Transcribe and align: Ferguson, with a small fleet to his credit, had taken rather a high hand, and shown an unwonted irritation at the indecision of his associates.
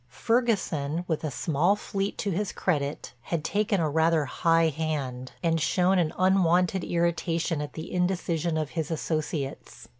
Ferguson, 0.09 1.05
with 1.07 1.23
a 1.23 1.29
small 1.29 1.75
fleet 1.75 2.17
to 2.17 2.31
his 2.31 2.51
credit, 2.51 3.13
had 3.21 3.43
taken 3.43 3.79
rather 3.83 4.23
a 4.23 4.27
high 4.27 4.69
hand, 4.69 5.33
and 5.43 5.61
shown 5.61 5.99
an 5.99 6.11
unwonted 6.17 6.83
irritation 6.83 7.61
at 7.61 7.73
the 7.73 7.93
indecision 7.93 8.57
of 8.57 8.71
his 8.71 8.89
associates. 8.89 9.87